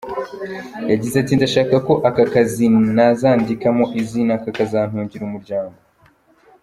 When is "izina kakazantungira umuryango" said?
4.01-5.77